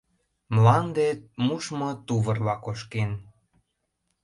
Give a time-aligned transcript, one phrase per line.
[0.55, 1.07] Мланде
[1.45, 3.11] мушмо тувырла кошкен.